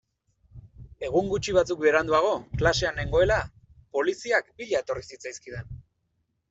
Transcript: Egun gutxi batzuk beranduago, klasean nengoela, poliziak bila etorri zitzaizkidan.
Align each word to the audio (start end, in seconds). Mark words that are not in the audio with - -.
Egun 1.09 1.29
gutxi 1.33 1.53
batzuk 1.57 1.83
beranduago, 1.83 2.33
klasean 2.63 2.99
nengoela, 3.03 3.39
poliziak 3.99 4.53
bila 4.63 4.85
etorri 4.87 5.09
zitzaizkidan. 5.13 5.73